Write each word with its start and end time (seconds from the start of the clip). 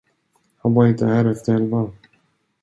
Han 0.61 0.73
var 0.75 0.87
inte 0.87 1.05
här 1.05 1.25
efter 1.25 1.55
elva. 1.55 1.91